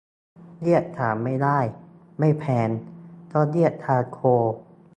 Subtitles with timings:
[0.63, 1.59] เรียก ถ่าน ไม่ได้
[2.19, 2.69] ไม่แพง
[3.31, 4.45] ต้องเรียก ชาร์โคล